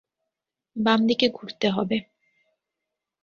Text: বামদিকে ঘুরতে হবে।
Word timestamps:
বামদিকে 0.75 1.27
ঘুরতে 1.29 1.67
হবে। 1.69 1.97